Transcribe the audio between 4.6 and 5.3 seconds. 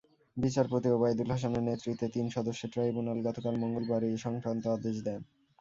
আদেশ দেন।